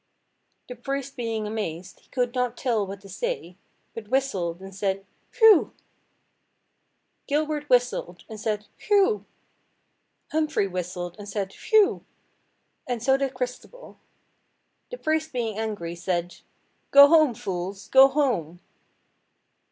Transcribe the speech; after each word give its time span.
The 0.67 0.75
priest 0.75 1.15
being 1.15 1.45
amazed, 1.45 1.99
he 1.99 2.09
could 2.09 2.33
not 2.33 2.57
tell 2.57 2.87
what 2.87 3.01
to 3.01 3.07
say, 3.09 3.55
but 3.93 4.07
whistled 4.07 4.59
and 4.59 4.73
said 4.73 5.05
"Whew!" 5.37 5.75
Gilbert 7.27 7.69
whistled 7.69 8.23
and 8.27 8.39
said 8.39 8.65
"Whew!" 8.87 9.25
Humphrey 10.31 10.65
whistled 10.65 11.15
and 11.19 11.29
said 11.29 11.53
"Whew!" 11.53 12.03
and 12.87 13.03
so 13.03 13.15
did 13.15 13.35
Christabel. 13.35 13.99
The 14.89 14.97
priest 14.97 15.33
being 15.33 15.59
angry, 15.59 15.93
said— 15.93 16.37
"Go 16.89 17.07
home, 17.07 17.35
fools, 17.35 17.87
go 17.89 18.07
home!" 18.07 18.59